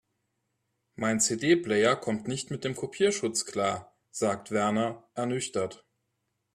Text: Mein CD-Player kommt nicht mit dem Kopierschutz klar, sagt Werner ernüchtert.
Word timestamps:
Mein 0.95 1.19
CD-Player 1.19 1.95
kommt 1.95 2.27
nicht 2.27 2.49
mit 2.49 2.63
dem 2.63 2.75
Kopierschutz 2.75 3.45
klar, 3.45 3.95
sagt 4.09 4.49
Werner 4.49 5.07
ernüchtert. 5.13 5.85